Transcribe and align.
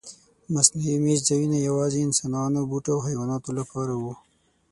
مصنوعي 0.53 0.95
میشت 1.03 1.23
ځایونه 1.29 1.57
یواځې 1.67 1.99
انسانانو، 2.03 2.67
بوټو 2.69 2.91
او 2.95 2.99
حیواناتو 3.07 3.49
لپاره 3.59 3.93
و. 4.01 4.03